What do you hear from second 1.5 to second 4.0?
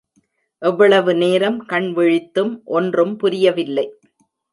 கண் விழித்தும் ஒன்றும் புரியவில்லை.